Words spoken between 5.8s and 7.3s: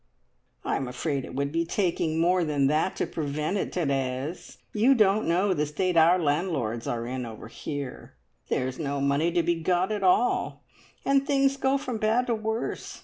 our landlords are in